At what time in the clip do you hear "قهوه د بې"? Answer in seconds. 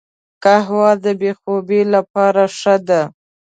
0.43-1.31